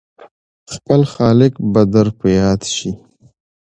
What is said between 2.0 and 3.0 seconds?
په ياد شي!